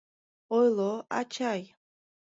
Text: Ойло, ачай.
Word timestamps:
Ойло, 0.57 0.91
ачай. 1.19 1.61